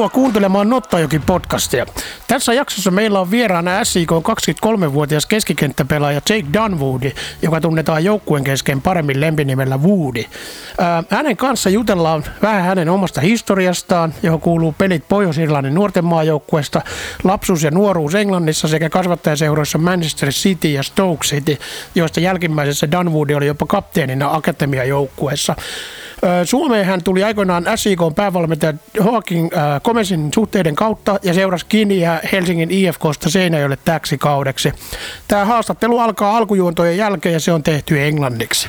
[0.00, 1.86] Tervetuloa kuuntelemaan Nottajokin podcastia.
[2.28, 7.12] Tässä jaksossa meillä on vieraana SIK 23-vuotias keskikenttäpelaaja Jake Dunwoody,
[7.42, 10.24] joka tunnetaan joukkueen kesken paremmin lempinimellä Woody.
[11.10, 16.82] Hänen kanssa jutellaan vähän hänen omasta historiastaan, johon kuuluu pelit Pohjois-Irlannin nuorten maajoukkueesta,
[17.24, 21.58] lapsuus ja nuoruus Englannissa sekä kasvattajaseuroissa Manchester City ja Stoke City,
[21.94, 25.56] joista jälkimmäisessä Dunwoody oli jopa kapteenina akatemiajoukkueessa.
[26.44, 29.48] Suomeen hän tuli aikoinaan SIK päävalmentaja Hawking
[29.82, 31.66] Komesin suhteiden kautta ja seurasi
[32.00, 34.72] ja Helsingin IFKsta Seinäjoelle täksi kaudeksi.
[35.28, 38.68] Tämä haastattelu alkaa alkujuontojen jälkeen ja se on tehty englanniksi.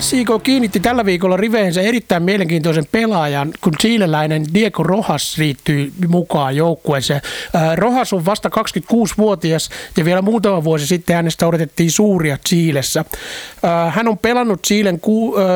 [0.00, 7.20] SIK kiinnitti tällä viikolla riveensä erittäin mielenkiintoisen pelaajan, kun chileläinen Diego Rojas riittyy mukaan joukkueeseen.
[7.74, 13.04] Rojas on vasta 26-vuotias ja vielä muutama vuosi sitten hänestä odotettiin suuria Chiilessä.
[13.90, 15.00] Hän on pelannut Chilen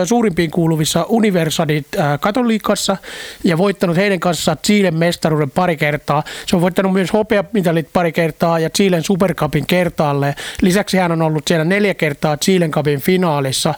[0.05, 1.84] suurimpiin kuuluvissa Universidad
[2.20, 2.97] katoliikassa
[3.44, 6.22] ja voittanut heidän kanssaan Chilen mestaruuden pari kertaa.
[6.47, 10.34] Se on voittanut myös hopeamitalit pari kertaa ja Chilen Supercupin kertaalle.
[10.62, 13.75] Lisäksi hän on ollut siellä neljä kertaa Chilen Cupin finaalissa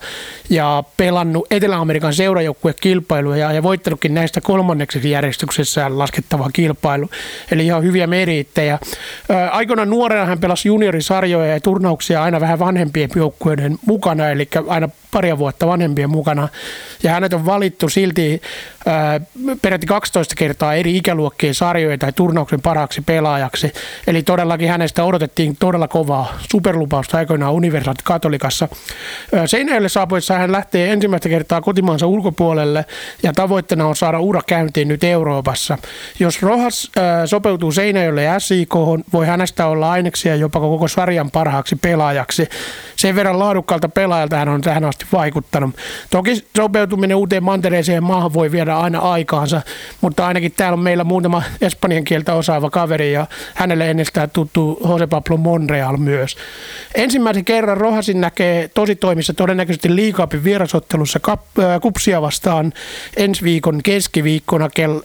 [0.52, 7.10] ja pelannut Etelä-Amerikan seurajoukkuekilpailuja ja voittanutkin näistä kolmanneksi järjestyksessään laskettava kilpailu.
[7.50, 8.78] Eli ihan hyviä meriittejä.
[9.50, 15.38] Aikoinaan nuorena hän pelasi juniorisarjoja ja turnauksia aina vähän vanhempien joukkueiden mukana, eli aina paria
[15.38, 16.48] vuotta vanhempien mukana.
[17.02, 18.42] Ja hänet on valittu silti
[18.86, 19.20] ää,
[19.62, 23.72] peräti 12 kertaa eri ikäluokkien sarjojen tai turnauksen parhaaksi pelaajaksi.
[24.06, 28.68] Eli todellakin hänestä odotettiin todella kovaa superlupausta aikoinaan Universal Katolikassa.
[29.46, 32.84] Seinäjälle saapuessa hän lähtee ensimmäistä kertaa kotimaansa ulkopuolelle
[33.22, 35.78] ja tavoitteena on saada ura käyntiin nyt Euroopassa.
[36.20, 38.74] Jos Rohas ää, sopeutuu Seinäjälle ja SIK,
[39.12, 42.48] voi hänestä olla aineksia jopa koko sarjan parhaaksi pelaajaksi.
[42.96, 45.76] Sen verran laadukkaalta pelaajalta hän on tähän asti vaikuttanut.
[46.10, 49.62] Toki sopeutuminen uuteen mantereeseen maahan voi viedä aina aikaansa,
[50.00, 55.06] mutta ainakin täällä on meillä muutama espanjan kieltä osaava kaveri ja hänelle ennestään tuttu Jose
[55.06, 56.36] Pablo Monreal myös.
[56.94, 61.20] Ensimmäisen kerran Rohasin näkee tosi toimissa todennäköisesti liikaapin vierasottelussa
[61.82, 62.72] kupsia vastaan
[63.16, 65.02] ensi viikon keskiviikkona kello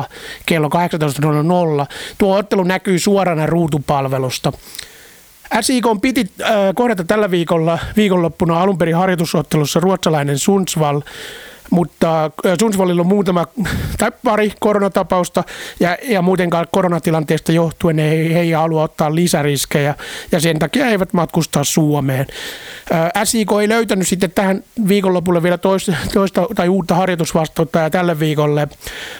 [0.00, 0.04] 9.2.
[0.46, 1.86] kello 18.00.
[2.18, 4.52] Tuo ottelu näkyy suorana ruutupalvelusta.
[5.60, 11.00] SIK piti äh, kohdata tällä viikolla viikonloppuna alun perin harjoitusottelussa ruotsalainen Sundsvall
[11.70, 12.30] mutta
[12.60, 13.46] Sundsvallilla on muutama
[13.98, 15.44] tai pari koronatapausta
[15.80, 19.94] ja, ja muutenkaan koronatilanteesta johtuen he, he ei halua ottaa lisäriskejä
[20.32, 22.26] ja sen takia eivät matkustaa Suomeen.
[23.24, 28.68] SIK ei löytänyt sitten tähän viikonlopulle vielä toista, toista tai uutta harjoitusvastuuttajaa tälle viikolle,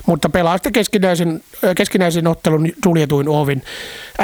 [0.07, 1.41] mutta pelaa sitten keskinäisen,
[1.77, 3.63] keskinäisen ottelun suljetuin ovin.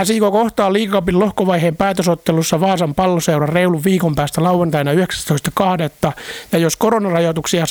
[0.05, 6.13] SIK kohtaa liikapin lohkovaiheen päätösottelussa Vaasan palloseuran reilun viikon päästä lauantaina 19.2.
[6.53, 7.67] Ja jos koronarajoituksia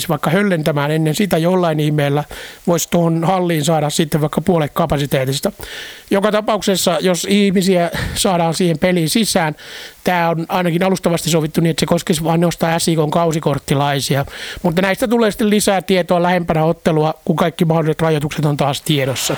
[0.00, 2.24] sattuttaisi vaikka höllentämään ennen sitä jollain ihmeellä,
[2.66, 5.52] voisi tuohon halliin saada sitten vaikka puolet kapasiteetista.
[6.10, 9.56] Joka tapauksessa, jos ihmisiä saadaan siihen peliin sisään,
[10.04, 14.26] tämä on ainakin alustavasti sovittu niin, että se koskisi vain nostaa SIKon kausikorttilaisia.
[14.62, 19.36] Mutta näistä tulee sitten lisää tietoa lähempänä ottelua, kun kaikki mahdolliset rajoitukset on taas tiedossa.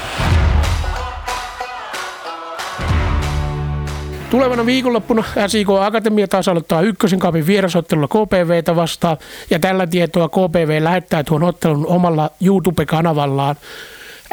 [4.31, 9.17] Tulevana viikonloppuna SIK Akatemia taas aloittaa ykkösen kapin vierasottelulla KPVtä vastaan
[9.51, 13.57] ja tällä tietoa KPV lähettää tuon ottelun omalla YouTube-kanavallaan.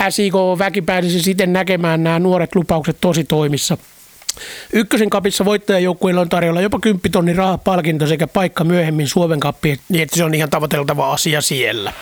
[0.10, 3.78] SIK väki pääsisi siten näkemään nämä nuoret lupaukset tosi toimissa.
[4.74, 10.04] Ykkösen kapissa voittajajoukkueilla on tarjolla jopa 10 tonnin rahapalkinto sekä paikka myöhemmin Suomen kappiin, niin
[10.04, 11.94] että se on ihan tavoiteltava asia siellä.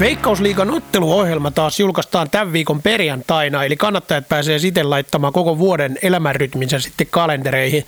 [0.00, 6.78] Veikkausliigan otteluohjelma taas julkaistaan tämän viikon perjantaina, eli kannattajat pääsee siten laittamaan koko vuoden elämänrytminsä
[6.78, 7.84] sitten kalentereihin.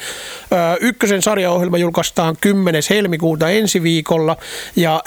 [0.80, 2.82] ykkösen sarjaohjelma julkaistaan 10.
[2.90, 4.36] helmikuuta ensi viikolla,
[4.76, 5.02] ja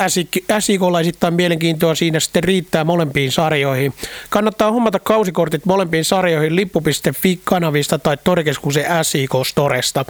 [0.59, 3.93] SIK-laisittain mielenkiintoa siinä sitten riittää molempiin sarjoihin.
[4.29, 10.05] Kannattaa hommata kausikortit molempiin sarjoihin lippu.fi-kanavista tai Torikeskuksen SIK Storesta.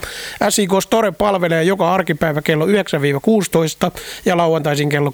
[0.48, 2.70] SIK Store palvelee joka arkipäivä kello 9-16
[4.24, 5.12] ja lauantaisin kello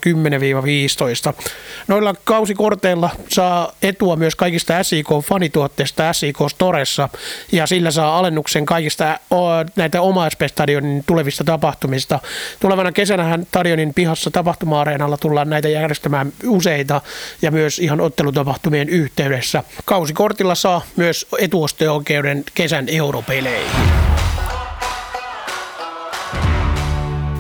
[1.36, 1.42] 10-15.
[1.88, 7.08] Noilla kausikorteilla saa etua myös kaikista SIK-fanituotteista SIK Storessa
[7.52, 9.18] ja sillä saa alennuksen kaikista
[9.76, 12.18] näitä omaispe-stadionin tulevista tapahtumista.
[12.60, 17.00] Tulevana kesänähän stadionin pihassa tapahtuma-areenalla tullaan näitä järjestämään useita
[17.42, 19.64] ja myös ihan ottelutapahtumien yhteydessä.
[19.84, 24.19] Kausikortilla saa myös etuosto-oikeuden kesän europeleihin.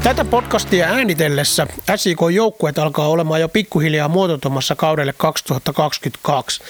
[0.02, 1.66] Tätä podcastia äänitellessä
[1.96, 6.62] SIK-joukkueet alkaa olemaan jo pikkuhiljaa muotoutumassa kaudelle 2022.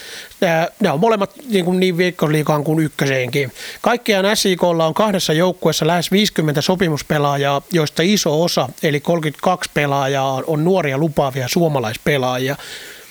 [0.81, 3.53] Ne on molemmat niin, kuin niin viikkoliikaan kuin ykköseenkin.
[3.81, 10.65] Kaikkiaan SIKlla on kahdessa joukkueessa lähes 50 sopimuspelaajaa, joista iso osa, eli 32 pelaajaa, on
[10.65, 12.57] nuoria lupaavia suomalaispelaajia.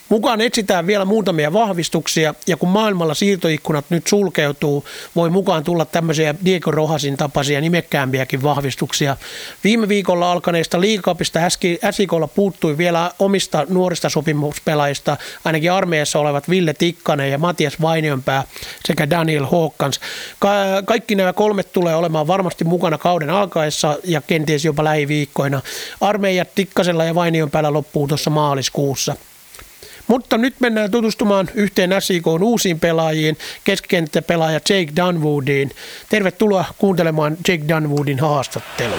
[0.09, 4.85] Mukaan etsitään vielä muutamia vahvistuksia ja kun maailmalla siirtoikkunat nyt sulkeutuu,
[5.15, 9.17] voi mukaan tulla tämmöisiä Diego Rohasin tapaisia nimekkäämpiäkin vahvistuksia.
[9.63, 11.39] Viime viikolla alkaneesta liikapista
[11.83, 18.43] Äsikolla puuttui vielä omista nuorista sopimuspelaajista, ainakin armeijassa olevat Ville Tikkanen ja Matias Vainionpää
[18.85, 19.99] sekä Daniel Hawkins.
[20.39, 25.61] Ka- kaikki nämä kolmet tulee olemaan varmasti mukana kauden alkaessa ja kenties jopa lähiviikkoina.
[26.01, 29.15] Armeijat Tikkasella ja Vainionpäällä loppuu tuossa maaliskuussa.
[30.09, 35.71] Mutta nyt mennään tutustumaan yhteen SIKn uusiin pelaajiin, keskikenttäpelaaja Jake Dunwoodiin.
[36.09, 38.97] Tervetuloa kuuntelemaan Jake Dunwoodin haastattelua.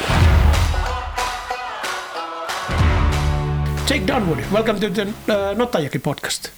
[3.90, 6.48] Jake Dunwood, welcome to the uh, Notajaki podcast.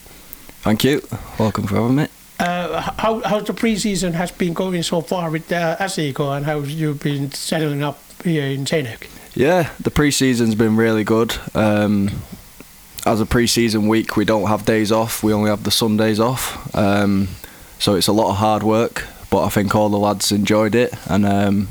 [0.62, 1.00] Thank you.
[1.40, 2.08] Welcome for having me.
[2.40, 6.60] Uh, how, how the preseason has been going so far with uh, Asiko and how
[6.60, 9.08] you've been settling up here in Seinäjoki?
[9.34, 11.34] Yeah, the preseason's been really good.
[11.54, 12.10] Um,
[13.04, 15.22] as a pre-season week, we don't have days off.
[15.22, 16.75] We only have the Sundays off.
[16.75, 17.28] Um,
[17.78, 20.94] so it's a lot of hard work, but I think all the lads enjoyed it,
[21.10, 21.69] and um,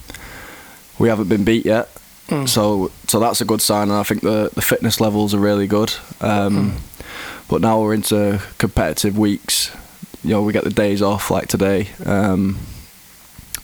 [1.00, 1.90] we haven't been beat yet.
[2.28, 2.48] Mm.
[2.48, 5.68] So so that's a good sign, and I think the the fitness levels are really
[5.68, 5.94] good.
[6.20, 7.06] Um, mm.
[7.48, 9.76] But now we're into competitive weeks.
[10.24, 11.90] You know, we get the days off like today.
[12.06, 12.58] Um,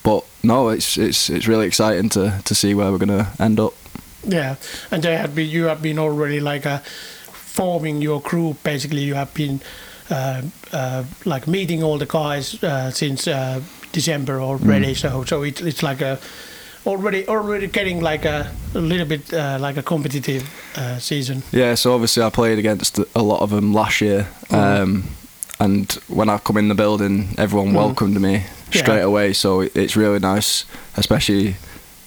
[0.02, 3.60] but no, it's it's it's really exciting to to see where we're going to end
[3.60, 3.74] up.
[4.24, 4.56] Yeah,
[4.90, 6.82] and they have been you have been already like a
[7.58, 9.60] forming your group, basically you have been
[10.10, 13.60] uh, uh, like meeting all the guys uh, since uh,
[13.92, 14.92] December already.
[14.92, 14.96] Mm.
[14.96, 16.18] So so it, it's like a
[16.86, 20.42] already already getting like a, a little bit uh, like a competitive
[20.76, 21.42] uh, season.
[21.52, 21.74] Yeah.
[21.74, 24.56] So obviously I played against a lot of them last year, mm.
[24.56, 25.04] um,
[25.58, 27.76] and when I come in the building, everyone mm.
[27.76, 29.10] welcomed me straight yeah.
[29.10, 29.32] away.
[29.32, 30.64] So it's really nice,
[30.96, 31.56] especially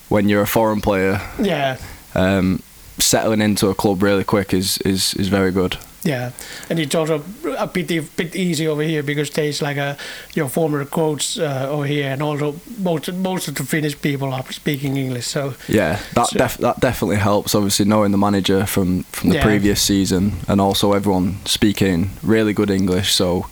[0.07, 1.19] when you're a foreign player.
[1.41, 1.77] Yeah.
[2.15, 2.61] Um,
[3.01, 5.77] settling into a club really quick is is, is very good.
[6.03, 6.31] Yeah,
[6.69, 7.23] and it's also
[7.57, 9.97] a bit a bit easy over here because there's like a
[10.33, 14.51] your former coach uh, over here, and also most most of the Finnish people are
[14.51, 15.27] speaking English.
[15.27, 17.53] So yeah, that so, def- that definitely helps.
[17.53, 19.43] Obviously, knowing the manager from from the yeah.
[19.43, 23.13] previous season, and also everyone speaking really good English.
[23.13, 23.45] So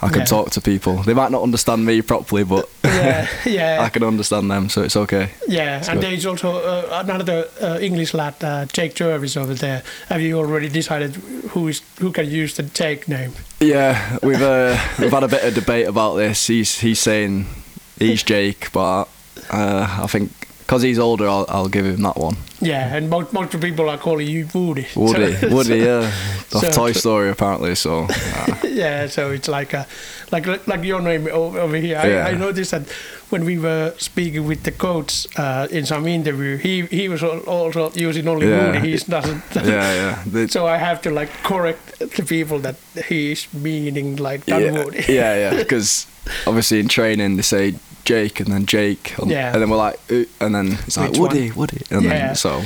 [0.00, 0.26] I can yeah.
[0.26, 1.02] talk to people.
[1.02, 3.78] They might not understand me properly, but yeah, yeah.
[3.86, 5.30] I can understand them, so it's okay.
[5.48, 6.10] Yeah, it's and good.
[6.10, 9.82] there's also uh, another uh, English lad, uh, Jake Jervis, over there.
[10.08, 11.16] Have you already decided
[11.50, 13.32] who is who can use the Jake name?
[13.60, 16.46] Yeah, we've uh, we've had a bit of debate about this.
[16.46, 17.46] He's he's saying
[17.98, 19.08] he's Jake, but
[19.50, 20.30] uh, I think
[20.68, 22.36] because he's older, I'll, I'll give him that one.
[22.60, 24.86] Yeah, and most, most of the people are calling you Woody.
[24.96, 26.12] Woody, so, Woody, yeah,
[26.52, 27.74] of so, Toy Story apparently.
[27.74, 28.54] So uh.
[28.64, 29.86] yeah, so it's like a,
[30.30, 31.98] like like your name over here.
[32.04, 32.26] Yeah.
[32.26, 32.86] I, I noticed that
[33.30, 37.90] when we were speaking with the coach uh, in some interview, he he was also
[37.94, 38.66] using only yeah.
[38.66, 38.90] Woody.
[38.90, 39.42] He doesn't.
[39.54, 40.46] yeah, yeah.
[40.48, 42.76] so I have to like correct the people that
[43.08, 45.04] he is meaning like Dan yeah, Woody.
[45.08, 46.06] yeah, yeah, because
[46.46, 49.18] obviously in training they say Jake and then Jake.
[49.18, 49.52] And, yeah.
[49.52, 49.98] And then we're like,
[50.40, 51.58] and then it's like Which Woody, one?
[51.58, 51.82] Woody.
[51.90, 52.10] And yeah.
[52.10, 52.62] then so.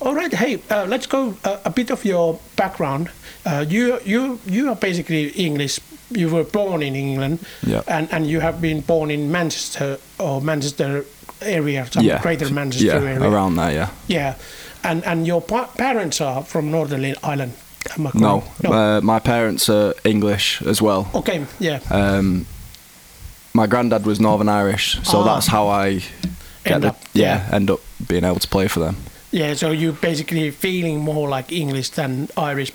[0.00, 0.32] All right.
[0.32, 3.08] Hey, uh, let's go uh, a bit of your background.
[3.46, 5.80] Uh, you you you are basically English.
[6.10, 7.38] You were born in England.
[7.66, 7.82] Yeah.
[7.86, 11.04] And and you have been born in Manchester or Manchester
[11.40, 12.22] area, some yeah.
[12.22, 13.30] greater Manchester yeah, area.
[13.30, 13.72] around there.
[13.72, 13.88] Yeah.
[14.06, 14.34] Yeah.
[14.82, 17.52] And and your pa- parents are from Northern Ireland.
[18.14, 18.72] No, no.
[18.72, 21.10] Uh, my parents are English as well.
[21.14, 21.80] Okay, yeah.
[21.90, 22.46] Um,
[23.54, 25.24] my granddad was Northern Irish, so ah.
[25.24, 26.02] that's how I
[26.64, 28.96] end the, up, yeah, yeah, end up being able to play for them.
[29.30, 32.72] Yeah, so you're basically feeling more like English than Irish.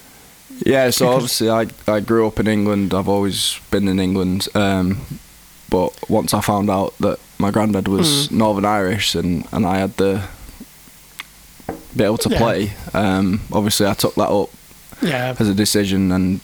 [0.66, 2.94] Yeah, so obviously I I grew up in England.
[2.94, 5.02] I've always been in England, um,
[5.70, 8.32] but once I found out that my granddad was mm.
[8.32, 10.28] Northern Irish and and I had to
[11.96, 12.38] be able to yeah.
[12.38, 14.50] play, um, obviously I took that up
[15.02, 15.36] yeah.
[15.38, 16.42] as a decision, and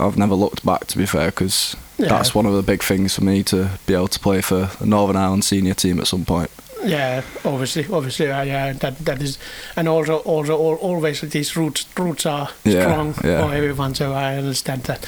[0.00, 0.86] I've never looked back.
[0.86, 2.08] To be fair, because yeah.
[2.08, 4.86] that's one of the big things for me to be able to play for the
[4.86, 6.50] Northern Ireland senior team at some point.
[6.84, 9.38] Yeah, obviously, obviously, uh, yeah, that that is,
[9.76, 13.42] and also, also, all, always these roots roots are yeah, strong yeah.
[13.42, 13.94] for everyone.
[13.94, 15.06] So I understand that.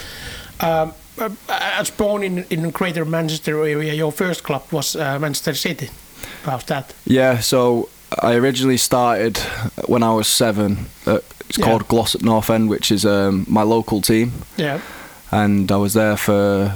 [0.60, 5.54] Um, uh, as born in in Greater Manchester area, your first club was uh, Manchester
[5.54, 5.90] City.
[6.44, 6.94] How's that?
[7.04, 7.88] Yeah, so
[8.22, 9.38] I originally started
[9.86, 10.86] when I was seven.
[11.50, 11.66] It's yeah.
[11.66, 14.32] called Glossop North End, which is um, my local team.
[14.56, 14.80] Yeah
[15.30, 16.74] and I was there for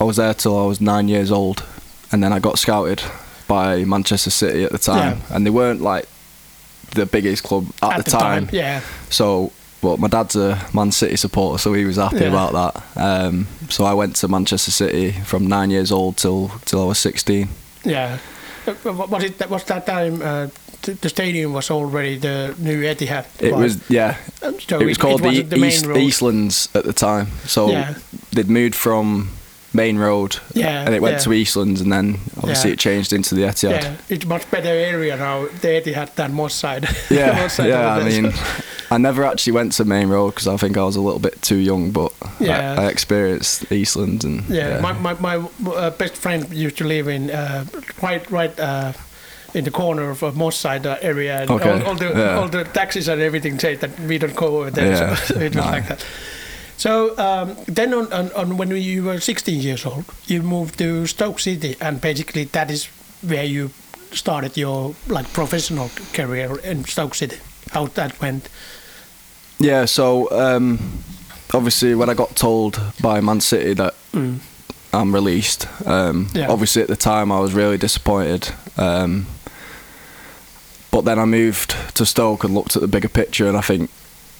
[0.00, 1.64] I was there till I was nine years old,
[2.12, 3.02] and then I got scouted
[3.46, 5.36] by Manchester City at the time, yeah.
[5.36, 6.08] and they weren't like
[6.94, 8.48] the biggest club at, the, time.
[8.52, 8.82] Yeah.
[9.10, 9.52] So,
[9.82, 12.28] well, my dad's a Man City supporter, so he was happy Yeah.
[12.28, 12.96] about that.
[12.96, 16.98] Um, so I went to Manchester City from nine years old till till I was
[16.98, 17.48] 16.
[17.84, 18.18] Yeah.
[18.66, 20.48] Uh, Was it that was that time uh,
[20.88, 23.24] th- the stadium was already the new Etihad?
[23.40, 23.62] It right?
[23.62, 24.16] was yeah.
[24.42, 25.84] Um, so it was called the, the East.
[25.86, 27.26] Eastlands at the time.
[27.46, 27.94] So Yeah.
[28.32, 29.28] they'd moved from
[29.74, 31.24] Maine Road, Yeah, and it went yeah.
[31.24, 32.74] to Eastlands, and then obviously Yeah.
[32.74, 33.82] it changed into the Etihad.
[33.82, 35.46] Yeah, it's much better area now.
[35.60, 36.88] The Etihad than Moss side.
[37.10, 37.94] Yeah, Moss side yeah.
[37.96, 38.32] I mean,
[38.90, 41.42] I never actually went to Maine Road because I think I was a little bit
[41.42, 42.76] too young, but Yeah.
[42.78, 45.36] I, I experienced Eastlands and Yeah, my my, my
[45.70, 47.64] uh, best friend used to live in uh,
[48.02, 48.92] right right uh,
[49.54, 51.40] in the corner of uh, Moss side uh, area.
[51.42, 52.38] And Okay, all, all the yeah.
[52.38, 54.90] all the taxis and everything say that we don't go over there.
[54.92, 55.70] Yeah, So it was no.
[55.70, 56.04] like that.
[56.76, 61.06] So um, then on, on, on when you were 16 years old, you moved to
[61.06, 62.88] Stoke City, and basically that is
[63.22, 63.70] where you
[64.12, 67.38] started your like professional career in Stoke City.
[67.72, 68.48] How that went?
[69.58, 70.78] Yeah, so um,
[71.52, 74.38] obviously when I got told by Man City that Mm.
[74.92, 76.48] I'm released, um, Yeah.
[76.48, 78.48] obviously at the time I was really disappointed.
[78.78, 79.26] Um,
[80.90, 83.90] but then I moved to Stoke and looked at the bigger picture, and I think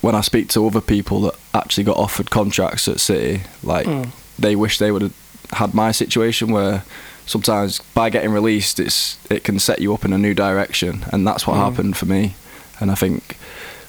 [0.00, 4.10] when I speak to other people that actually got offered contracts at City, like Mm.
[4.38, 5.14] they wish they would have
[5.52, 6.84] had my situation where
[7.26, 11.26] sometimes by getting released it's it can set you up in a new direction and
[11.26, 11.64] that's what Mm.
[11.70, 12.34] happened for me
[12.80, 13.36] and I think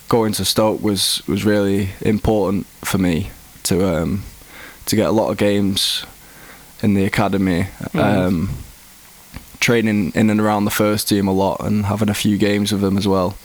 [0.10, 3.30] going to Stoke was was really important for me
[3.63, 4.24] to um
[4.88, 6.04] to get a lot of games
[6.82, 8.00] in the academy Mm.
[8.25, 8.50] um
[9.60, 12.82] training in and around the first team a lot and having a few games with
[12.82, 13.36] them as well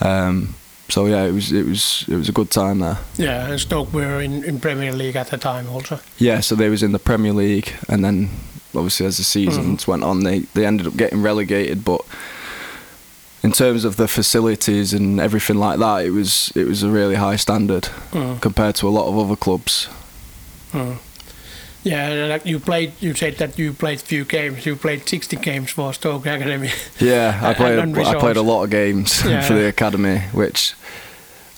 [0.00, 0.54] um
[0.88, 3.92] so yeah it was it was it was a good time there Yeah, and Stoke
[3.92, 5.98] were in, in Premier League at the time also.
[6.18, 8.28] Yeah, so they was in the Premier League, and then
[8.74, 11.84] obviously as the seasons went on, they they ended up getting relegated.
[11.84, 12.00] But
[13.42, 17.14] in terms of the facilities and everything like that, it was it was a really
[17.16, 18.40] high standard Mm.
[18.40, 19.88] compared to a lot of other clubs.
[20.72, 20.98] Mm.
[21.84, 22.92] Yeah, like you played.
[23.00, 24.64] You said that you played few games.
[24.66, 26.70] You played 60 games for Stoke Academy.
[26.98, 29.42] Yeah, I played I played a lot of games Yeah.
[29.42, 30.74] for the academy, which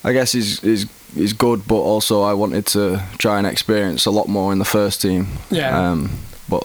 [0.05, 4.11] I guess is is is good, but also I wanted to try and experience a
[4.11, 5.27] lot more in the first team.
[5.51, 5.91] Yeah.
[5.91, 6.11] Um,
[6.49, 6.65] but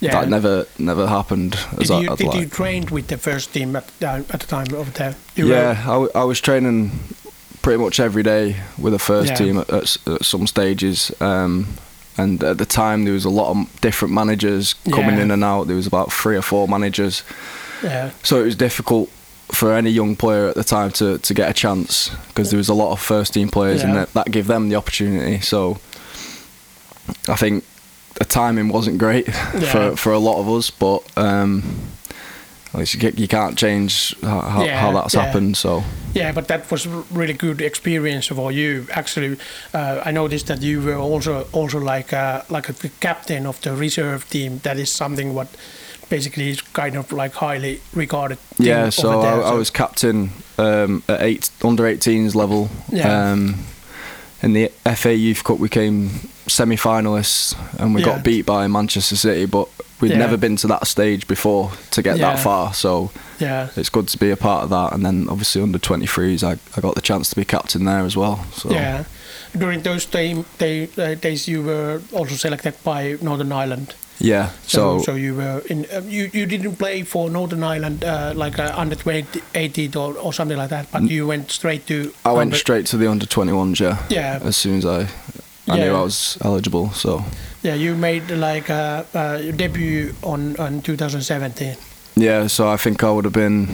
[0.00, 0.10] yeah.
[0.20, 2.40] that never never happened as did I, you I'd did like.
[2.40, 5.14] you train with the first team at the, at the time of the?
[5.36, 6.90] You yeah, I, w- I was training
[7.62, 9.36] pretty much every day with the first Yeah.
[9.36, 11.12] team at, at, at some stages.
[11.20, 11.66] Um,
[12.18, 15.22] and at the time, there was a lot of different managers coming Yeah.
[15.22, 15.66] in and out.
[15.66, 17.22] There was about three or four managers,
[17.82, 18.10] yeah.
[18.22, 19.08] so it was difficult
[19.50, 22.68] for any young player at the time to, to get a chance because there was
[22.70, 24.00] a lot of first team players, and Yeah.
[24.00, 25.40] that, that gave them the opportunity.
[25.40, 25.78] So
[27.28, 27.64] I think
[28.14, 29.72] the timing wasn't great Yeah.
[29.72, 31.02] for for a lot of us, but.
[31.16, 31.62] Um,
[32.78, 35.24] you, you can't change how, Yeah, how that's yeah.
[35.24, 35.56] happened.
[35.56, 35.82] So
[36.14, 38.86] Yeah, but that was a really good experience for you.
[38.90, 39.36] Actually,
[39.74, 43.70] uh, I noticed that you were also also like uh, like a, captain of the
[43.76, 44.60] reserve team.
[44.62, 45.48] That is something what
[46.10, 48.38] basically is kind of like highly regarded.
[48.58, 52.68] Yeah, so there, I, I was captain um, at eight under 18s level.
[52.92, 53.32] Yeah.
[53.32, 53.54] Um,
[54.42, 56.10] in the FA Youth Cup, we came
[56.48, 58.06] semi-finalists and we Yeah.
[58.16, 59.68] got beat by Manchester City, but
[60.02, 60.18] we'd Yeah.
[60.18, 62.34] never been to that stage before to get Yeah.
[62.34, 62.74] that far.
[62.74, 63.68] So yeah.
[63.76, 64.92] it's good to be a part of that.
[64.92, 68.16] And then obviously under 23s, I, I got the chance to be captain there as
[68.16, 68.44] well.
[68.54, 69.04] So Yeah.
[69.56, 73.94] During those time, day, uh, days, you were also selected by Northern Ireland.
[74.18, 74.48] yeah.
[74.66, 75.84] So, So, so you were in.
[75.94, 80.14] Uh, you you didn't play for Northern Ireland uh, like uh, under 20, 18 or,
[80.16, 81.94] or something like that, but you went straight to.
[82.24, 83.80] I went straight to the under 21s.
[83.80, 83.96] Yeah.
[84.10, 84.38] Yeah.
[84.48, 85.06] As soon as I,
[85.68, 86.90] I knew I was eligible.
[86.90, 87.24] So
[87.62, 89.04] Yeah, you made like uh,
[89.42, 91.76] your debut on on 2017.
[92.16, 93.68] Yeah, so I think I would have been.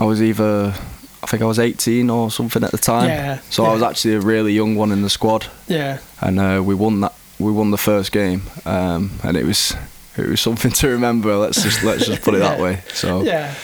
[0.00, 0.74] I was either.
[1.22, 3.08] I think I was 18 or something at the time.
[3.08, 6.62] Yeah, So I was actually a really young one in the squad, Yeah, and uh,
[6.64, 7.12] we won that.
[7.38, 9.74] We won the first game, um, and it was
[10.16, 11.36] it was something to remember.
[11.36, 12.82] Let's just let's just put it that way.
[12.94, 13.54] So yeah,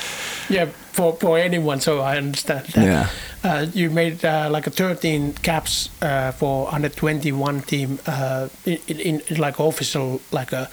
[0.49, 0.69] yeah.
[0.92, 2.66] For for anyone, so I understand.
[2.75, 2.84] That.
[2.84, 3.06] Yeah.
[3.44, 8.78] Uh, you made uh, like a 13 caps uh, for under 21 team uh, in,
[8.87, 10.68] in, in like official like a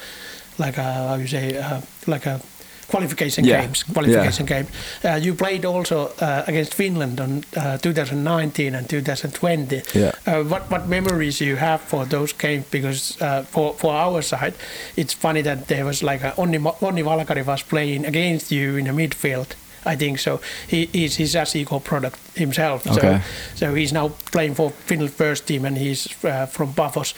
[0.58, 2.40] like a how you say uh, like a
[2.88, 3.60] qualification Yeah.
[3.62, 4.66] games qualification game.
[5.04, 9.82] Uh, you played also uh, against Finland on uh, 2019 and 2020.
[9.94, 10.12] Yeah.
[10.26, 12.64] Uh, what what memories you have for those games?
[12.70, 14.52] Because uh, for for our side,
[14.96, 18.76] it's funny that there was like a Onni, Ma- Onni Valakari was playing against you
[18.78, 19.46] in the midfield,
[19.86, 20.40] I think so.
[20.68, 22.82] He he's his SJK product himself.
[22.84, 23.20] So Okay.
[23.54, 27.14] so he's now playing for Finland first team, and he's uh, from Pafos.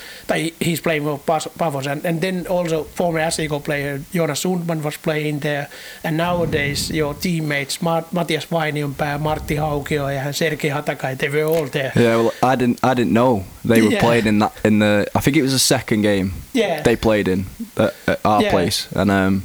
[0.61, 1.19] He's playing for
[1.59, 5.67] Pafos, and, and then also former SJK player Jonas Sundman was playing there.
[6.05, 11.67] And nowadays your teammates Ma- Matias Vainionpää, Martti Haukio, and Sergei Hatakai, they were all
[11.71, 11.93] there.
[11.97, 12.79] Yeah, well, I didn't.
[12.85, 14.01] I didn't know they were Yeah.
[14.01, 14.53] playing in that.
[14.65, 16.31] In the, I think it was the second game.
[16.55, 16.83] Yeah.
[16.83, 18.51] They played in at, at our Yeah.
[18.51, 19.43] place, and um,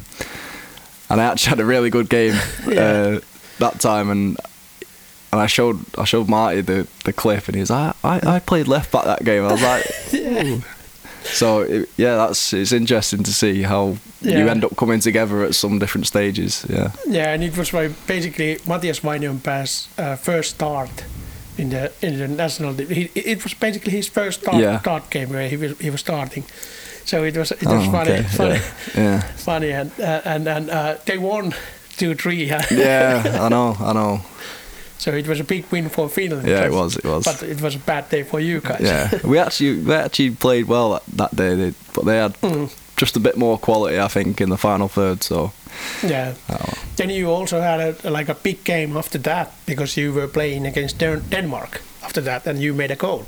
[1.10, 2.34] and I actually had a really good game
[2.66, 2.80] Yeah.
[2.80, 3.20] uh,
[3.58, 4.36] that time, and
[5.32, 8.38] and I showed I showed Marty the, the clip, and he was like, I, I
[8.40, 9.44] played left back that game.
[9.44, 9.84] I was like,
[10.14, 10.62] "Ooh."
[11.24, 15.54] so it, yeah, that's it's interesting to see how you end up coming together at
[15.54, 16.64] some different stages.
[16.68, 21.04] Yeah, Yeah, and it was like basically Matias Vainionpää's uh, first start
[21.58, 22.74] in the in the national.
[22.74, 24.80] He, it was basically his first start, Yeah.
[24.80, 26.44] start game where he was he was starting.
[27.08, 28.60] So it was it was Oh, funny, okay, funny,
[28.94, 29.02] yeah.
[29.02, 29.20] Yeah.
[29.36, 31.54] funny, and uh, and and uh, they won
[31.96, 32.44] two three.
[32.70, 34.20] yeah, I know, I know.
[34.98, 36.46] so it was a big win for Finland.
[36.48, 37.24] Yeah, it was, it was.
[37.24, 38.80] But it was a bad day for you guys.
[38.80, 42.68] Yeah, we actually we actually played well that, that day, they, but they had Mm.
[43.00, 45.22] just a bit more quality, I think, in the final third.
[45.22, 45.50] So
[46.02, 46.34] yeah.
[46.50, 50.28] oh, Then you also had a, like a big game after that because you were
[50.28, 53.24] playing against Den- Denmark after that, and you made a goal.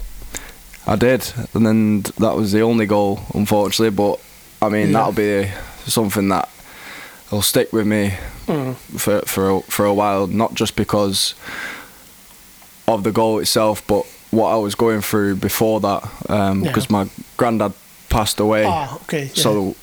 [0.91, 3.95] I did, and then that was the only goal, unfortunately.
[3.97, 4.19] But
[4.61, 4.93] I mean, Yeah.
[4.99, 5.49] that'll be
[5.87, 6.49] something that
[7.31, 8.15] will stick with me
[8.47, 8.75] Mm.
[8.99, 10.27] for for a, for a while.
[10.27, 11.35] Not just because
[12.87, 16.03] of the goal itself, but what I was going through before that.
[16.29, 16.55] Yeah.
[16.63, 17.73] Because my granddad
[18.09, 18.65] passed away.
[18.67, 19.25] Ah, okay.
[19.25, 19.43] yeah.
[19.43, 19.75] So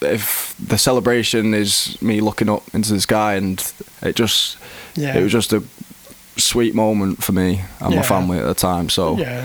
[0.00, 3.62] if the celebration is me looking up into the sky and
[4.02, 4.56] it just
[4.96, 5.16] yeah.
[5.16, 5.62] it was just a
[6.36, 8.00] sweet moment for me and Yeah.
[8.00, 8.88] my family at the time.
[8.88, 9.44] So Yeah.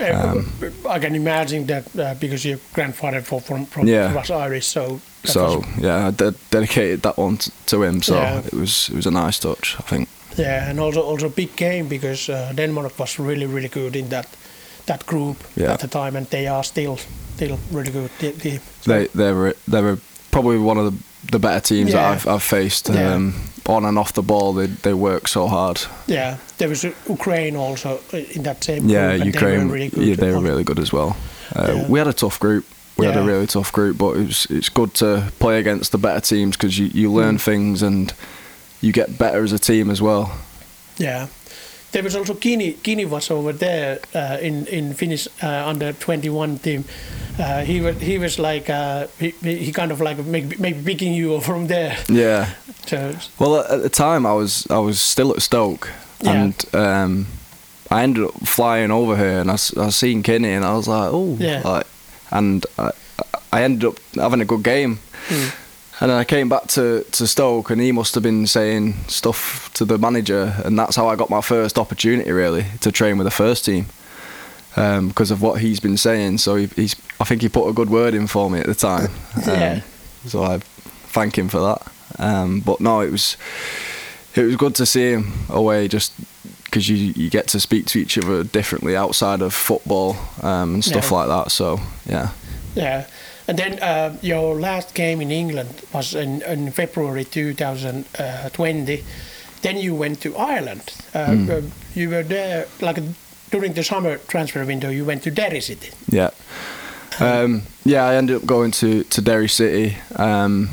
[0.00, 0.52] Um,
[0.88, 4.14] I can imagine that uh, because your grandfather for, from, from Yeah.
[4.14, 8.02] was Irish, so so yeah, I de- dedicated that one t- to him.
[8.02, 8.38] So Yeah.
[8.46, 10.08] it was it was a nice touch, I think.
[10.38, 14.26] yeah, and also also big game because uh, Denmark was really really good in that
[14.86, 15.72] that group Yeah.
[15.72, 16.96] at the time, and they are still
[17.36, 18.10] still really good
[18.42, 18.60] team.
[18.80, 19.96] So, They they were they were
[20.30, 20.98] probably one of the
[21.30, 21.96] the better teams Yeah.
[22.02, 22.88] that I've I've faced.
[22.88, 23.14] Yeah.
[23.14, 23.34] Um,
[23.66, 25.80] on and off the ball, they they work so hard.
[26.06, 29.58] yeah, there was uh, Ukraine also uh, in that same Yeah, group, Ukraine.
[29.58, 30.06] They were really good.
[30.08, 31.16] yeah, they were really good as well.
[31.54, 31.88] Uh, Yeah.
[31.88, 32.64] We had a tough group.
[32.96, 35.98] We had a really tough group, but it was, it's good to play against the
[35.98, 37.40] better teams because you, you learn Mm.
[37.40, 38.12] things and
[38.80, 40.32] you get better as a team as well.
[40.96, 41.26] Yeah.
[41.92, 42.72] There was also Kini.
[42.82, 46.84] Kini was over there uh, in in Finnish uh, under twenty one team.
[47.38, 51.14] Uh, he was he was like uh, he, he kind of like maybe, maybe picking
[51.14, 51.96] you from there.
[52.08, 52.46] Yeah.
[52.86, 55.88] So Well, at the time, I was I was still at Stoke,
[56.20, 56.32] Yeah.
[56.42, 57.26] and um,
[57.90, 59.54] I ended up flying over here, and I,
[59.86, 61.62] I seen Kenny and I was like, oh, Yeah.
[61.64, 61.86] like,
[62.30, 62.90] and I,
[63.52, 64.98] I ended up having a good game.
[65.28, 65.50] mm,
[66.00, 69.72] And then I came back to, to Stoke, and he must have been saying stuff
[69.74, 73.24] to the manager, and that's how I got my first opportunity really to train with
[73.24, 73.86] the first team,
[74.74, 76.38] because of what he's been saying.
[76.38, 78.74] So he, he's, I think he put a good word in for me at the
[78.74, 79.10] time.
[79.46, 79.72] Yeah.
[79.74, 79.82] Um,
[80.28, 81.92] so I thank him for that.
[82.18, 83.36] Um, but no, it was
[84.34, 86.12] it was good to see him away, just
[86.64, 90.84] because you you get to speak to each other differently outside of football um, and
[90.84, 91.16] stuff Yeah.
[91.18, 91.50] like that.
[91.50, 92.30] So yeah.
[92.74, 93.06] yeah.
[93.48, 99.04] And then uh, your last game in England was in, in February 2020.
[99.62, 100.92] Then you went to Ireland.
[101.14, 101.62] Uh,
[101.94, 102.98] you were there like
[103.50, 104.90] during the summer transfer window.
[104.90, 105.90] You went to Derry City.
[106.08, 106.30] Yeah.
[107.20, 109.96] Um, yeah, I ended up going to, to Derry City.
[110.16, 110.68] Um,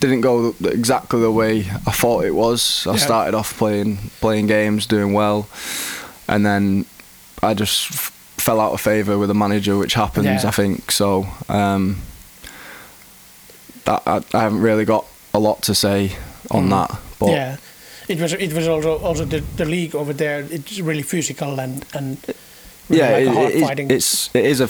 [0.00, 2.86] didn't go exactly the way I thought it was.
[2.86, 2.98] I Yeah.
[2.98, 5.48] started off playing playing games, doing well,
[6.28, 6.86] and then
[7.42, 10.48] I just fell out of favour with the manager, which happens, Yeah.
[10.48, 10.90] I think.
[10.92, 11.98] So um,
[13.84, 16.16] that I, I haven't really got a lot to say
[16.50, 16.70] on Mm.
[16.70, 16.98] that.
[17.18, 17.56] But yeah,
[18.08, 20.46] it was it was also also the, the league over there.
[20.50, 22.16] It's really physical and and
[22.88, 24.68] really yeah, like it, a hard it it's it is a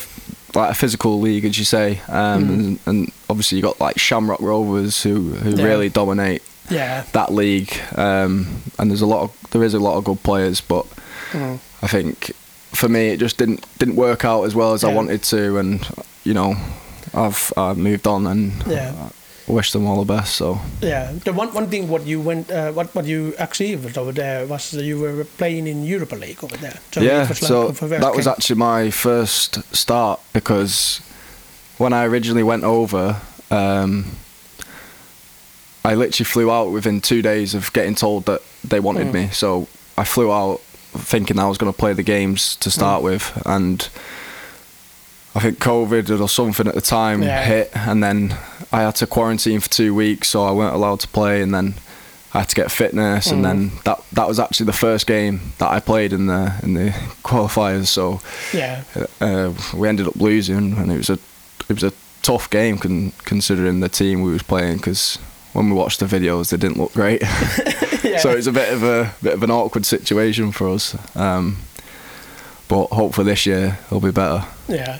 [0.54, 2.48] like a physical league, as you say, um, Mhm.
[2.48, 5.64] and, and obviously you got like Shamrock Rovers who who Yeah.
[5.64, 9.96] really dominate yeah, that league, um, and there's a lot of there is a lot
[9.98, 10.86] of good players, but
[11.32, 11.58] Mm.
[11.82, 12.30] I think
[12.74, 15.86] for me it just didn't didn't work out as well as I wanted to, and
[16.24, 16.54] you know
[17.14, 18.92] I've uh, moved on and Yeah.
[19.48, 20.34] I wish them all the best.
[20.34, 21.12] So yeah.
[21.24, 24.70] The one one thing what you went uh, what what you achieved over there was
[24.72, 26.78] that you were playing in Europa League over there.
[26.92, 31.00] So yeah, like so that was actually my first start because
[31.78, 33.16] when I originally went over,
[33.50, 34.04] um,
[35.84, 39.12] I literally flew out within two days of getting told that they wanted Mm.
[39.14, 39.28] me.
[39.32, 40.60] So I flew out
[40.98, 43.04] thinking I was going to play the games to start mm.
[43.04, 43.88] with, and
[45.34, 47.44] I think COVID or something at the time Yeah.
[47.44, 48.36] hit, and then
[48.72, 51.74] I had to quarantine for two weeks, so I weren't allowed to play, and then
[52.34, 53.42] I had to get fitness, and mm.
[53.44, 56.90] then that that was actually the first game that I played in the in the
[57.22, 57.86] qualifiers.
[57.86, 58.20] So
[58.52, 58.82] Yeah.
[58.94, 61.18] Uh, uh, we ended up losing, and it was a
[61.68, 65.18] it was a tough game con- considering the team we was playing because
[65.58, 67.20] when we watched the videos, they didn't look great.
[68.04, 68.18] yeah.
[68.18, 70.96] so it's a bit of a bit of an awkward situation for us.
[71.16, 71.56] Um,
[72.68, 74.44] but hopefully this year it'll be better.
[74.68, 74.98] Yeah,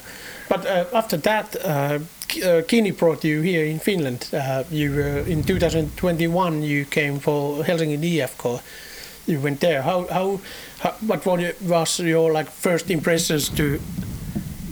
[0.49, 1.99] but uh, after that, uh,
[2.45, 4.29] uh, Kini brought you here in Finland.
[4.33, 6.63] Uh, you were in 2021.
[6.63, 8.61] You came for Helsinki IFK.
[9.27, 9.83] You went there.
[9.83, 10.41] How how,
[10.81, 13.79] how what was your, was your like first impressions to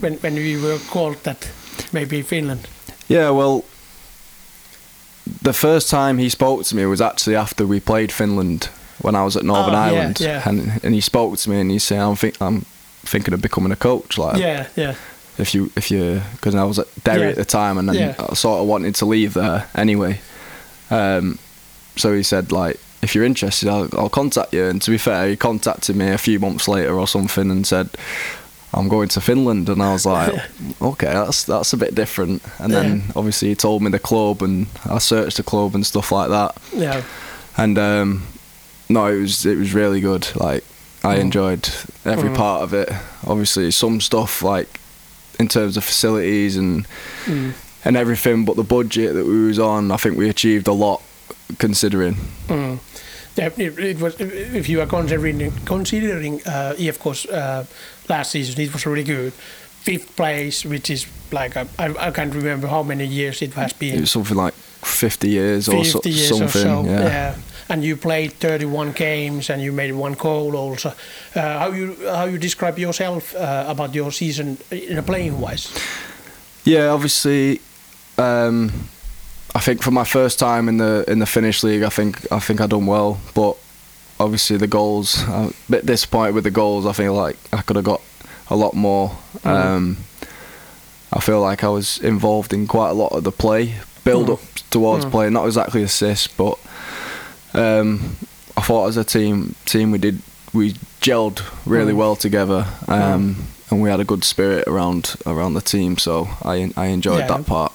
[0.01, 1.49] when when you were called that
[1.93, 2.67] maybe Finland?
[3.07, 3.63] Yeah, well,
[5.41, 8.69] the first time he spoke to me was actually after we played Finland
[9.01, 10.49] when I was at Northern Oh, yeah, Ireland, yeah.
[10.49, 12.61] and and he spoke to me and he said, "I'm think I'm
[13.05, 14.95] thinking of becoming a coach." Like, yeah, yeah,
[15.37, 17.29] if you if you because I was at Derry Yeah.
[17.29, 18.15] at the time and then Yeah.
[18.31, 20.19] I sort of wanted to leave there anyway.
[20.89, 21.37] Um,
[21.95, 24.65] so he said like, if you're interested, I'll, I'll contact you.
[24.65, 27.89] And to be fair, he contacted me a few months later or something and said.
[28.77, 30.33] I'm going to Finland, and I was like,
[30.81, 32.41] okay, that's that's a bit different.
[32.59, 33.13] And then Yeah.
[33.15, 36.55] obviously he told me the club, and I searched the club and stuff like that.
[36.75, 37.01] yeah,
[37.57, 38.23] And um,
[38.89, 40.27] no, it was it was really good.
[40.35, 40.63] Like
[41.03, 41.21] I Mm.
[41.21, 41.69] enjoyed
[42.05, 42.35] every Mm.
[42.35, 42.89] part of it.
[43.25, 44.79] Obviously, some stuff like
[45.39, 46.85] in terms of facilities and
[47.25, 47.53] mm,
[47.85, 51.01] and everything, but the budget that we was on, I think we achieved a lot
[51.59, 52.15] considering.
[52.49, 52.79] mm.
[53.37, 57.65] Yeah, it, it was if you are considering considering uh, IFK's uh,
[58.09, 59.33] last season, it was really good.
[59.83, 63.73] Fifth place, which is like a, I, I can't remember how many years it has
[63.73, 63.95] been.
[63.95, 66.67] It was something like 50 years or so, 50 years something.
[66.67, 66.85] or so.
[66.85, 67.35] yeah.
[67.69, 70.93] And you played 31 games and you made one goal also.
[71.35, 75.71] Uh, how you how you describe yourself uh, about your season in a playing wise?
[76.63, 77.61] Yeah, obviously,
[78.17, 78.71] um,
[79.55, 82.39] I think for my first time in the in the Finnish league, I think I
[82.39, 83.55] think I done well, but
[84.19, 86.85] obviously the goals, I'm a bit disappointed with the goals.
[86.85, 88.01] I feel like I could have got
[88.49, 89.11] a lot more.
[89.43, 89.97] Um,
[91.13, 94.33] I feel like I was involved in quite a lot of the play, build Mm.
[94.33, 95.11] up towards Mm.
[95.11, 96.57] play, not exactly assists, but
[97.53, 98.17] um,
[98.57, 100.21] I thought as a team, team we did
[100.53, 101.97] we gelled really Mm.
[101.97, 103.35] well together, um,
[103.69, 105.97] and we had a good spirit around around the team.
[105.97, 107.27] So I I enjoyed Yeah.
[107.37, 107.71] that part.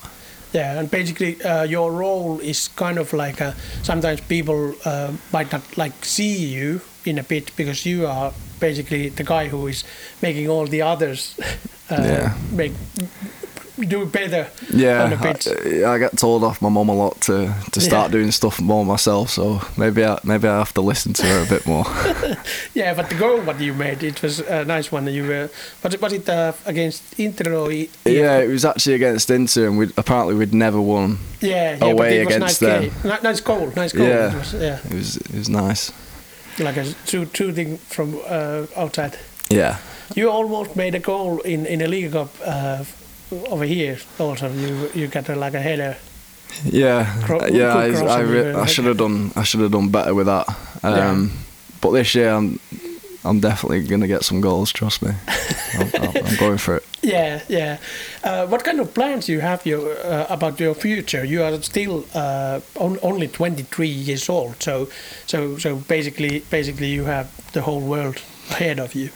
[0.53, 5.51] Yeah, and basically uh, your role is kind of like a, sometimes people uh, might
[5.53, 9.85] not like see you in a bit because you are basically the guy who is
[10.21, 11.35] making all the others
[11.91, 12.37] uh, Yeah.
[12.53, 12.73] make
[13.79, 15.49] do better Yeah, on the pitch.
[15.49, 18.13] I, I get told off my mum a lot to, to start Yeah.
[18.19, 19.31] doing stuff more myself.
[19.31, 21.85] So maybe I maybe I have to listen to her a bit more.
[22.75, 25.07] Yeah, but the goal what you made, it was a nice one.
[25.13, 25.51] You were,
[25.83, 27.71] was it, was it uh, against Inter or?
[27.71, 31.19] E- yeah, it was actually against Inter, and we apparently we'd never won.
[31.41, 32.83] yeah, yeah, away it was against nice them.
[33.03, 33.23] game.
[33.23, 34.07] Nice goal, nice goal.
[34.07, 34.33] Yeah.
[34.33, 35.93] It was, yeah, It was it was nice.
[36.59, 39.19] like a two two thing from uh, outside.
[39.51, 39.77] Yeah,
[40.15, 42.85] You almost made a goal in in a League Cup uh,
[43.49, 43.99] over here.
[44.19, 45.97] Also, you you got a, like a header.
[46.65, 47.75] yeah, Cro- yeah.
[47.75, 50.47] I, I, re- I should have done I should have done better with that.
[50.85, 51.11] Yeah.
[51.11, 51.31] Um,
[51.81, 52.59] But this year I'm
[53.25, 54.73] I'm definitely gonna get some goals.
[54.73, 55.11] Trust me,
[55.75, 56.83] I'm, I'm I'm going for it.
[57.03, 57.77] Yeah, yeah.
[58.25, 61.25] Uh, what kind of plans you have your, uh, about your future?
[61.25, 64.89] You are still uh, on, only 23 years old, so
[65.27, 68.17] so so basically basically you have the whole world
[68.51, 69.09] ahead of you.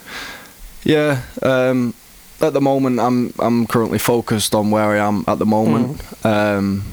[0.85, 1.19] Yeah.
[1.43, 1.95] Um,
[2.41, 6.03] at the moment, I'm I'm currently focused on where I am at the moment.
[6.25, 6.85] Um,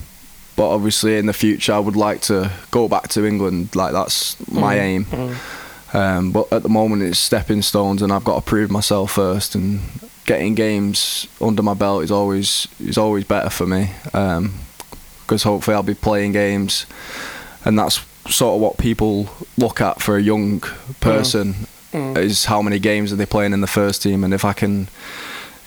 [0.55, 3.75] but obviously, in the future, I would like to go back to England.
[3.75, 5.05] Like that's my aim.
[5.05, 5.35] Mm.
[5.95, 9.55] Um, but at the moment, it's stepping stones, and I've got to prove myself first.
[9.55, 9.79] And
[10.25, 13.91] getting games under my belt is always is always better for me.
[14.05, 16.85] Because hopefully, I'll be playing games,
[17.65, 20.61] and that's sort of what people look at for a young
[21.01, 22.17] person Mm.
[22.17, 24.87] is how many games are they playing in the first team, and if I can,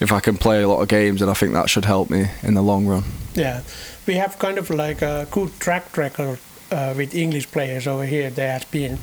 [0.01, 2.27] if I can play a lot of games, then I think that should help me
[2.43, 3.05] in the long run.
[3.35, 3.63] Yeah,
[4.07, 6.39] we have kind of like a good track record
[6.71, 8.31] uh, with English players over here.
[8.31, 8.99] There has been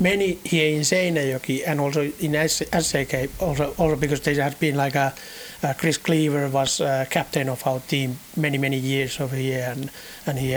[0.00, 4.94] many here in Seinäjoki and also in SJK also also because there has been like
[4.94, 5.14] a
[5.62, 9.90] uh, Chris Cleaver was uh, captain of our team many many years over here and
[10.26, 10.54] and he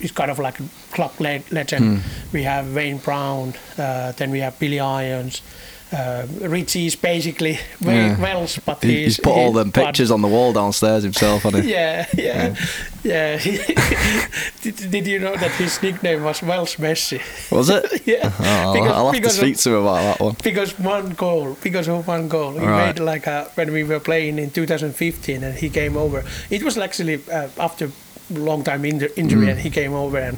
[0.00, 1.98] he's kind of like a club le- legend.
[1.98, 2.00] Mm.
[2.32, 5.42] We have Wayne Brown, uh, then we have Billy Ions.
[5.90, 8.20] Uh, Richie is basically Wayne Yeah.
[8.20, 11.44] Wells, but He, he's, he's put all he- them pictures on the wall downstairs himself,
[11.44, 11.70] hasn't he?
[11.78, 12.54] yeah, yeah,
[13.02, 13.38] yeah.
[14.62, 17.20] did, did you know that his nickname was Welsh Messi?
[17.50, 18.02] Was it?
[18.06, 20.36] yeah, Oh, I'll, Because- I'll have to speak of- to him about that one.
[20.42, 22.86] because one goal, because of one goal, he Right.
[22.88, 26.22] made like a, when we were playing in 2015, and he came over.
[26.50, 27.90] It was actually uh, after
[28.30, 29.50] long time injury, Mm.
[29.52, 30.36] and he came over and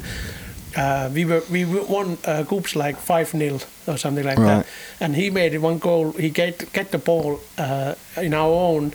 [0.76, 4.46] uh, we were we won uh, KuPS like five 0 or something like Right.
[4.64, 4.66] that,
[5.00, 6.12] and he made one goal.
[6.12, 8.92] He get get the ball uh, in our own.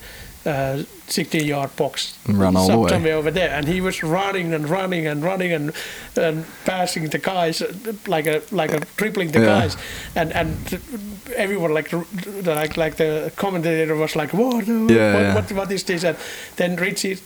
[0.48, 2.90] Uh, 16 yard box ran all the way.
[2.90, 5.72] somewhere over there and he was running and running and running and,
[6.16, 7.64] and passing the guys
[8.08, 9.46] like a like a tripling the Yeah.
[9.62, 9.78] guys
[10.16, 10.80] and and
[11.36, 11.92] everyone like
[12.46, 15.34] like like the commentator was like what Yeah, what, yeah.
[15.36, 16.18] what what is this and
[16.58, 17.18] then Richie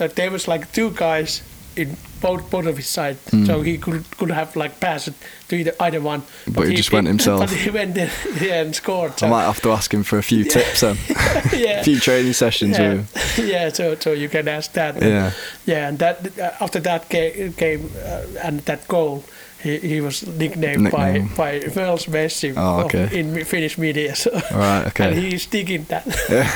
[0.00, 1.42] uh, there was like two guys
[1.76, 5.14] in both both of his side so he could could have like passed it
[5.48, 6.52] to either, either one Hmm.
[6.52, 7.40] But he just went himself.
[7.40, 8.10] but he went there
[8.40, 10.96] yeah, and scored I might have to ask him for a few tips then.
[11.52, 13.46] yeah a few training sessions yeah, with him.
[13.48, 15.30] yeah so so you can ask that Yeah.
[15.66, 19.22] yeah and that uh, after that ga- game uh, and that goal
[19.62, 21.28] he, he was nicknamed Nickname.
[21.36, 23.08] by by Wells Messi Oh, okay.
[23.18, 25.04] in Finnish media so Right, okay.
[25.08, 26.48] and he's sticking that Yeah.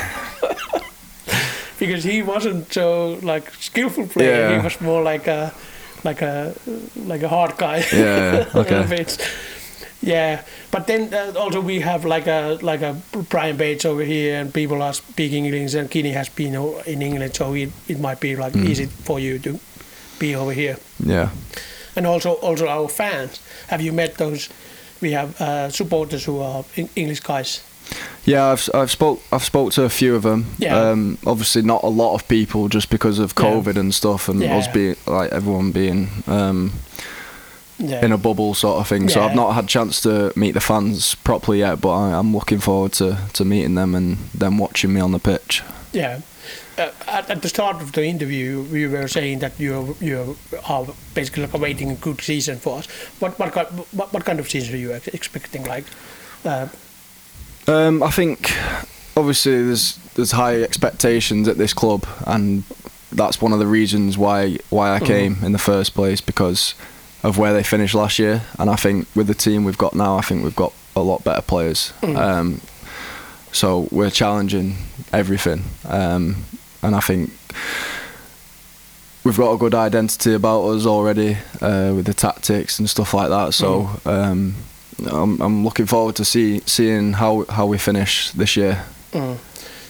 [1.81, 4.57] Because he wasn't so like skillful player Yeah.
[4.59, 5.53] he was more like a
[6.05, 6.53] like a
[7.09, 9.07] like a hard guy Yeah, okay.
[10.03, 12.95] yeah but then uh, also we have like a like a
[13.29, 16.55] Brian Bates over here and people are speaking English and Kinney has been
[16.87, 18.69] in England so it, it might be like Mm.
[18.71, 19.59] easy for you to
[20.19, 21.29] be over here Yeah.
[21.97, 24.49] and also also our fans have you met those
[25.03, 26.65] we have uh, supporters who are
[26.97, 27.61] English guys
[28.25, 30.47] Yeah, I've I've spoke I've spoke to a few of them.
[30.59, 30.77] Yeah.
[30.91, 33.45] Um, obviously not a lot of people just because of Yeah.
[33.45, 34.57] COVID and stuff, and Yeah.
[34.59, 36.73] us being like everyone being um,
[37.79, 39.09] yeah in a bubble sort of thing.
[39.09, 42.61] So I've not had chance to meet the fans properly yet, but I, I'm looking
[42.61, 45.63] forward to, to meeting them and them watching me on the pitch.
[45.93, 46.21] Yeah.
[46.79, 50.37] Uh, at, at the start of the interview, we were saying that you you
[50.69, 52.87] are basically like awaiting a good season for us.
[53.19, 55.65] What what kind what, what kind of season are you expecting?
[55.65, 55.85] Like,
[56.45, 56.69] uh,
[57.67, 58.53] Um, I think
[59.17, 62.65] obviously there's there's high expectations at this club, and
[63.13, 66.75] that's one of the reasons why why I came in the first place because
[67.23, 68.43] of where they finished last year.
[68.59, 71.23] And I think with the team we've got now, I think we've got a lot
[71.23, 71.93] better players.
[72.03, 72.61] Um,
[73.53, 74.77] so we're challenging
[75.13, 76.37] everything, um,
[76.83, 77.31] and I think
[79.25, 83.29] we've got a good identity about us already uh, with the tactics and stuff like
[83.29, 83.53] that.
[83.55, 84.55] So um,
[85.07, 88.85] I'm, I'm looking forward to see seeing how how we finish this year.
[89.13, 89.37] mm.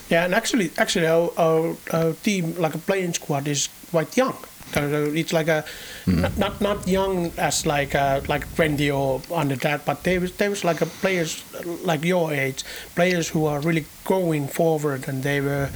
[0.09, 4.37] yeah, and actually actually our, our, our team like a playing squad is quite young.
[4.73, 5.65] It's like a
[6.07, 10.31] not, not not young as like uh, like 20 or under that, but they was
[10.37, 11.43] they was like a players
[11.83, 12.63] like your age,
[12.95, 15.69] players who are really going forward, and they were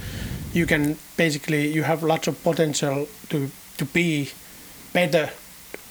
[0.54, 4.30] you can basically you have lots of potential to to be
[4.94, 5.30] better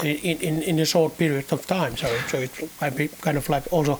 [0.03, 1.95] in in, in a short period of time.
[1.97, 3.99] So so it might be kind of like also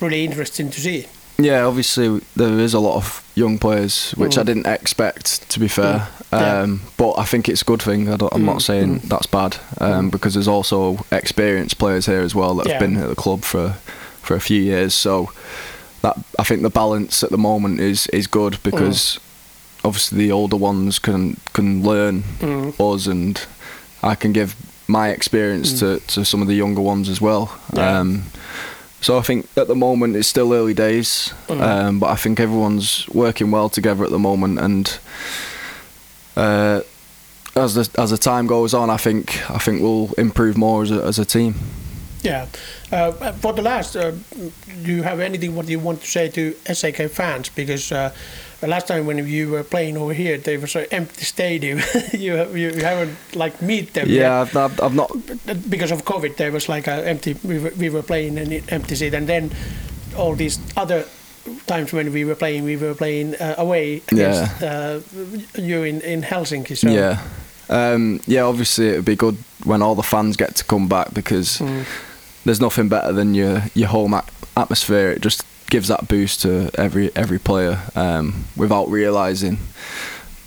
[0.00, 1.06] really interesting to see.
[1.38, 4.46] Yeah, obviously there is a lot of young players, which I Mm.
[4.46, 5.98] didn't expect to be fair.
[5.98, 6.40] Mm.
[6.40, 6.62] Yeah.
[6.62, 8.08] Um, but I think it's a good thing.
[8.08, 9.08] I don't, I'm Mm, not saying mm.
[9.08, 13.08] that's bad um, because there's also experienced players here as well that have been at
[13.08, 13.74] the club for
[14.22, 14.94] for a few years.
[14.94, 15.30] So
[16.02, 19.18] that I think the balance at the moment is is good because
[19.84, 22.72] obviously the older ones can can learn Mm.
[22.80, 23.38] us and
[24.02, 24.54] I can give
[24.88, 27.56] my experience to, to some of the younger ones as well.
[27.74, 28.00] Yeah.
[28.00, 28.22] Um,
[29.00, 31.60] so I think at the moment it's still early days, Mm.
[31.60, 34.58] um, but I think everyone's working well together at the moment.
[34.58, 34.98] And
[36.36, 36.80] uh,
[37.54, 40.90] as the as the time goes on, I think I think we'll improve more as
[40.90, 41.54] a, as a team.
[42.22, 42.46] Yeah.
[42.90, 44.12] Uh, for the last, uh,
[44.84, 47.48] do you have anything what you want to say to SJK fans?
[47.50, 48.10] Because uh,
[48.60, 51.80] the last time when you were playing over here, there was an empty stadium.
[52.12, 54.08] you, you haven't like meet them.
[54.08, 54.20] yet.
[54.20, 55.10] Yeah, I've, I've, I've not.
[55.68, 57.36] because of COVID, there was like a empty.
[57.44, 59.50] We were, we were playing an empty seat, and then
[60.16, 61.04] all these other
[61.66, 65.00] times when we were playing, we were playing uh, away against uh,
[65.58, 66.76] you in, in Helsinki.
[66.76, 67.20] So Yeah,
[67.68, 68.42] um, yeah.
[68.42, 71.84] Obviously, it'd be good when all the fans get to come back because Mm.
[72.44, 75.10] there's nothing better than your your home at- atmosphere.
[75.12, 79.58] It just gives that boost to every every player um, without realizing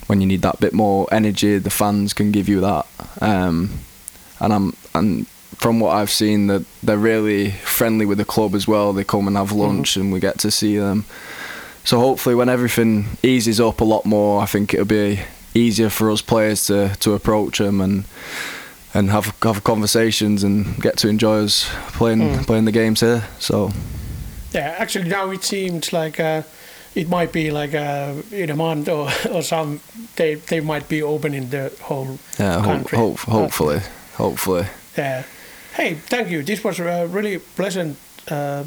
[0.08, 1.58] when you need that bit more energy.
[1.60, 2.86] The fans can give you that,
[3.21, 3.69] um,
[4.39, 5.27] and I'm and
[5.58, 8.93] from what I've seen, that they're really friendly with the club as well.
[8.93, 11.03] They come and have lunch, and we get to see them.
[11.84, 15.19] So hopefully, when everything eases up a lot more, I think it'll be
[15.53, 18.03] easier for us players to, to approach them and
[18.93, 22.45] and have have conversations and get to enjoy us playing Mm.
[22.45, 23.23] playing the games here.
[23.39, 23.71] So
[24.53, 26.41] Yeah, actually now it seems like uh,
[26.95, 29.79] it might be like uh, in a month or, or some
[30.15, 32.97] they they might be opening the whole yeah, ho- country.
[32.97, 33.79] hope, hopefully,
[34.17, 34.65] hopefully.
[34.97, 35.23] Yeah.
[35.73, 36.43] Hey, thank you.
[36.43, 37.97] This was a really pleasant.
[38.31, 38.63] Uh,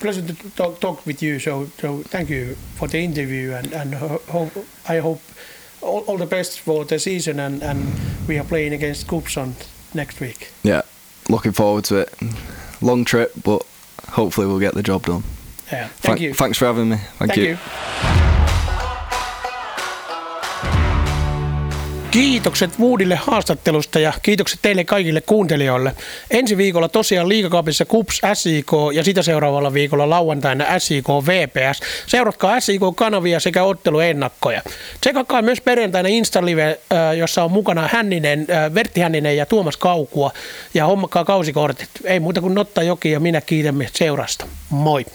[0.00, 1.38] pleasant to talk, talk with you.
[1.38, 4.52] So, so thank you for the interview, and and ho- hope
[4.88, 5.20] I hope
[5.80, 7.94] all, all the best for the season, and and
[8.28, 9.54] we are playing against Kupson
[9.94, 10.50] next week.
[10.62, 10.82] Yeah,
[11.28, 12.14] looking forward to it.
[12.80, 13.62] Long trip, but
[14.08, 15.24] hopefully we'll get the job done.
[15.70, 15.88] Yeah.
[15.88, 16.32] Thank, you.
[16.32, 16.96] Thanks for having me.
[17.18, 18.15] Thank, Thank you.
[22.16, 25.92] Kiitokset Woodille haastattelusta ja kiitokset teille kaikille kuuntelijoille.
[26.30, 31.80] Ensi viikolla tosiaan liigakaapissa KUPS SIK ja sitä seuraavalla viikolla lauantaina SIK VPS.
[32.06, 34.62] Seuratkaa SIK-kanavia sekä otteluennakkoja.
[35.00, 36.78] Tsekakaa myös perjantaina Insta-live,
[37.18, 40.30] jossa on mukana Hänninen, Vertti Hänninen ja Tuomas Kaukua.
[40.74, 41.88] Ja hommakkaa kausikortit.
[42.04, 44.46] Ei muuta kuin Notta Joki ja minä kiitämme seurasta.
[44.70, 45.06] Moi!